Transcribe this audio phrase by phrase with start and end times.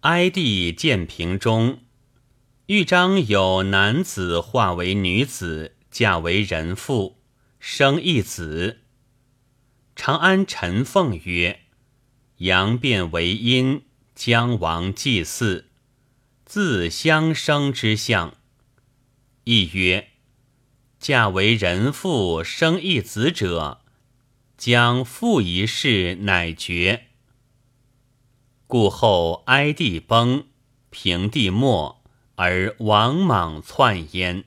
[0.00, 1.80] 哀帝建平中，
[2.68, 7.18] 豫章有男子化为女子，嫁为人妇，
[7.58, 8.80] 生一子。
[9.94, 11.60] 长安陈凤曰
[12.38, 13.82] ：“阳变为阴，
[14.14, 15.66] 将亡祭祀，
[16.46, 18.38] 自相生之象。”
[19.44, 20.08] 亦曰
[20.98, 23.82] ：“嫁为人妇，生一子者，
[24.56, 27.08] 将复一世，乃绝。”
[28.70, 30.44] 故后哀帝崩，
[30.90, 31.96] 平帝没，
[32.36, 34.44] 而王莽篡焉。